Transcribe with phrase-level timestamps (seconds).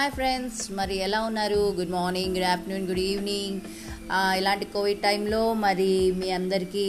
[0.00, 1.74] Hi friends మరి ఎలా ఉన్నారు?
[1.78, 3.58] Good morning good afternoon good evening
[4.38, 5.88] ఇలాంటి కోవిడ్ టైంలో మరి
[6.20, 6.84] మీ అందరికీ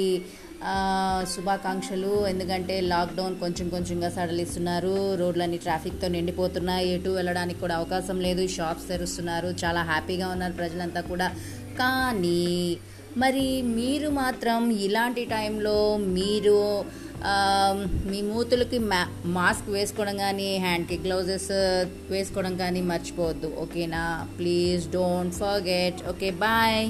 [1.34, 2.28] శుభాకాంక్షలు.
[2.28, 4.94] ఎందుకంటే లాక్డౌన్ కొంచెం కొంచెంగా సడలిస్తున్నారు.
[5.22, 6.88] రోడ్లన్నీ ట్రాఫిక్తో నిండిపోతున్నాయి.
[6.94, 8.48] ఎటు వెళ్ళడానికి కూడా అవకాశం లేదు.
[8.48, 9.50] షాప్స్ తెరుస్తున్నారు.
[9.64, 11.28] చాలా హ్యాపీగా ఉన్నారు ప్రజలంతా కూడా.
[11.82, 12.42] కానీ
[13.20, 13.46] మరి
[13.78, 15.78] మీరు మాత్రం ఇలాంటి టైంలో
[16.18, 16.58] మీరు
[18.12, 19.00] మీ మూతులకి మా
[19.36, 21.52] మాస్క్ వేసుకోవడం కానీ హ్యాండ్కి గ్లౌజెస్
[22.14, 23.50] వేసుకోవడం కానీ మర్చిపోవద్దు.
[23.64, 24.06] ఓకేనా?
[24.40, 26.02] Please don't forget.
[26.12, 26.82] Okay bye.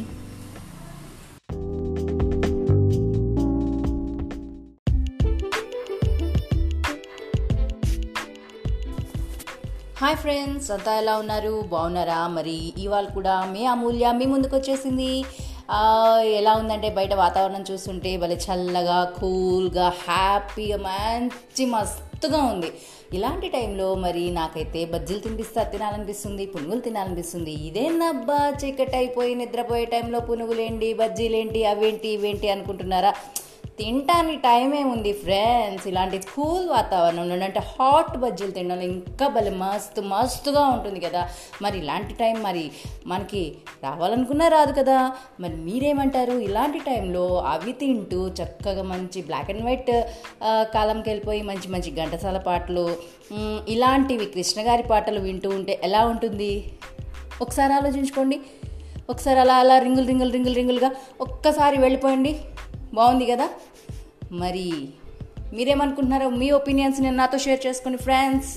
[10.02, 11.56] Hi friends అంతా ఎలా ఉన్నారు?
[11.74, 12.22] బాగున్నారా?
[12.38, 15.14] మరి ఇవాళ కూడా మీ అమూల్య మీ ముందుకు వచ్చేసింది
[16.40, 22.70] ఎలా ఉందంటే బయట వాతావరణం చూస్తుంటే భలే చల్లగా కూల్గా హ్యాపీగా మంచి మస్తుగా ఉంది.
[23.14, 27.52] ఇలాంటి టైంలో మరి నాకైతే బజ్జీలు తినిపిస్తా తినాలనిపిస్తుంది పునుగులు తినాలనిపిస్తుంది.
[27.52, 33.14] ఇదేనబ్బా చీకటి అయిపోయి నిద్రపోయే టైంలో పునుగులేంటి బజ్జీలేంటి అవేంటి ఇవేంటి అనుకుంటున్నారా?
[33.80, 40.64] తినటానికి టైమే ఉంది ఫ్రెండ్స్ ఇలాంటి కూల్ వాతావరణంలో అంటే హాట్ బజ్జీలు తినడం ఇంకా భలే మస్తు మస్తుగా
[40.66, 41.22] ఉంటుంది కదా.
[41.62, 42.64] మరి ఇలాంటి టైం మరి
[43.08, 43.42] మనకి
[43.84, 44.98] రావాలనుకున్నా రాదు కదా.
[45.40, 46.36] మరి మీరేమంటారు?
[46.48, 49.92] ఇలాంటి టైంలో అవి తింటూ చక్కగా మంచి బ్లాక్ అండ్ వైట్
[50.76, 52.86] కాలంకి వెళ్ళిపోయి మంచి మంచి ఘంటసాల పాటలు
[53.68, 56.52] ఇలాంటివి కృష్ణగారి పాటలు వింటూ ఉంటే ఎలా ఉంటుంది?
[57.42, 58.40] ఒకసారి ఆలోచించుకోండి.
[59.10, 62.34] ఒకసారి అలా అలా రింగులు రింగులు రింగులు రింగులుగా ఒక్కసారి వెళ్ళిపోయండి.
[62.98, 63.48] బాగుంది కదా?
[64.44, 64.66] మరి
[65.56, 68.52] మీరేమనుకుంటున్నారో మీ ఒపీనియన్స్ నేను నాతో షేర్ చేసుకోండి ఫ్రెండ్స్.